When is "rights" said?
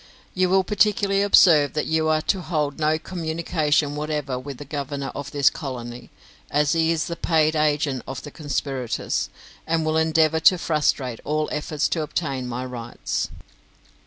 12.65-13.29